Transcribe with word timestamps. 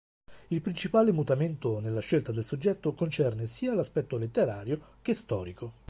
Il 0.47 0.61
principale 0.61 1.11
mutamento 1.11 1.79
nella 1.79 1.99
scelta 2.01 2.31
del 2.31 2.43
soggetto 2.43 2.95
concerne 2.95 3.45
sia 3.45 3.75
l'aspetto 3.75 4.17
letterario 4.17 4.95
che 5.03 5.13
storico. 5.13 5.75